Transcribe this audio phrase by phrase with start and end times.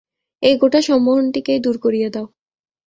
[0.43, 2.25] এই গোটা সম্মোহনটিকেই দূর করিয়া দাও।